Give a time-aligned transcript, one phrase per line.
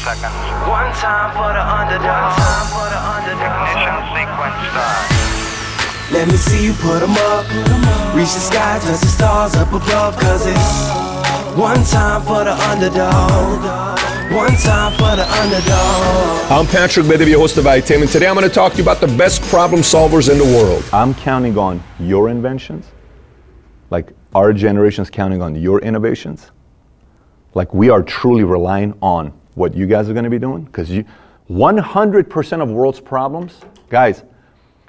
[0.00, 0.32] seconds.
[0.64, 2.32] One time for the underdog.
[2.32, 3.00] One time for the
[3.30, 4.16] Ignition underdog.
[4.16, 5.04] sequence start.
[6.12, 7.44] Let me see you put 'em up.
[8.16, 10.16] Reach the sky, touch the stars up above.
[10.18, 10.70] Cause it's
[11.56, 13.60] one time for the underdog.
[14.32, 16.50] One time for the underdog.
[16.50, 18.84] I'm Patrick Bet-David, your host of iTame, and today I'm going to talk to you
[18.84, 20.84] about the best problem solvers in the world.
[20.92, 22.86] I'm counting on your inventions,
[23.90, 26.52] like our generation's counting on your innovations.
[27.54, 30.90] Like we are truly relying on what you guys are going to be doing because
[30.90, 31.04] you
[31.50, 34.22] 100% of world's problems, guys.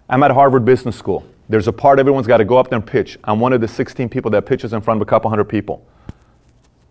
[0.08, 1.26] I'm at Harvard Business School.
[1.50, 3.18] There's a part everyone's got to go up there and pitch.
[3.24, 5.86] I'm one of the 16 people that pitches in front of a couple hundred people.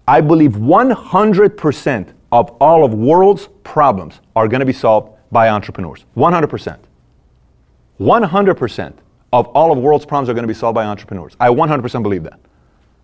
[0.09, 6.05] I believe 100% of all of world's problems are going to be solved by entrepreneurs.
[6.17, 6.79] 100%.
[8.01, 8.95] 100%
[9.33, 11.37] of all of world's problems are going to be solved by entrepreneurs.
[11.39, 12.41] I 100% believe that.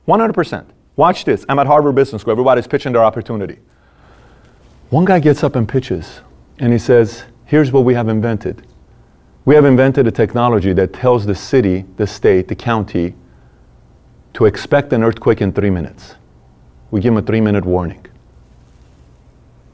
[0.08, 0.66] 100%.
[0.96, 1.44] Watch this.
[1.48, 2.32] I'm at Harvard Business School.
[2.32, 3.58] Everybody's pitching their opportunity.
[4.90, 6.20] One guy gets up and pitches,
[6.60, 8.64] and he says, Here's what we have invented.
[9.44, 13.14] We have invented a technology that tells the city, the state, the county
[14.34, 16.14] to expect an earthquake in three minutes.
[16.90, 18.04] We give them a three minute warning.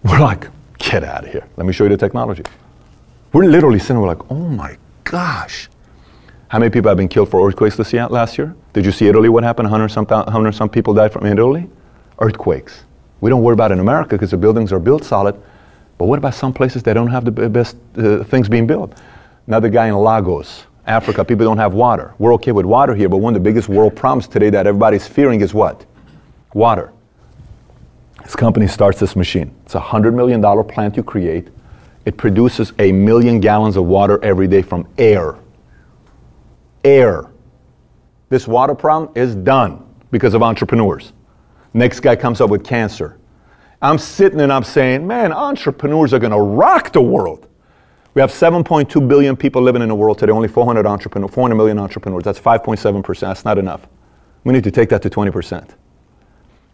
[0.03, 1.47] We're like, Get out of here.
[1.57, 2.43] Let me show you the technology.
[3.33, 5.69] We're literally sitting, we're like, Oh my gosh.
[6.49, 8.55] How many people have been killed for earthquakes this year, last year?
[8.73, 9.29] Did you see Italy?
[9.29, 9.67] What happened?
[9.71, 11.69] 100 some, 100 some people died from Italy?
[12.19, 12.85] Earthquakes.
[13.23, 15.41] We don't worry about in America because the buildings are built solid.
[15.97, 19.01] But what about some places that don't have the best uh, things being built?
[19.47, 22.13] Another guy in Lagos, Africa, people don't have water.
[22.19, 25.09] We're okay with water here, but one of the biggest world problems today that everybody's
[25.09, 25.87] fearing is what?
[26.53, 26.93] Water.
[28.23, 29.55] This company starts this machine.
[29.65, 31.49] It's a $100 million plant you create.
[32.05, 35.39] It produces a million gallons of water every day from air
[36.85, 37.31] air.
[38.29, 41.13] This water problem is done because of entrepreneurs.
[41.75, 43.19] Next guy comes up with cancer.
[43.81, 47.49] I'm sitting and I'm saying, man, entrepreneurs are going to rock the world.
[48.15, 51.79] We have 7.2 billion people living in the world today, only 400 entrepreneurs, 400 million
[51.79, 52.25] entrepreneurs.
[52.25, 53.21] That's 5.7%.
[53.21, 53.87] That's not enough.
[54.45, 55.71] We need to take that to 20%.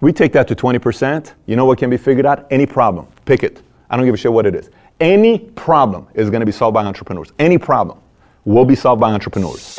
[0.01, 2.47] We take that to 20%, you know what can be figured out?
[2.51, 3.09] Any problem.
[3.25, 3.63] Pick it.
[3.91, 4.71] I don't give a shit what it is.
[5.01, 7.33] Any problem is going to be solved by entrepreneurs.
[7.39, 7.99] Any problem
[8.45, 9.79] will be solved by entrepreneurs.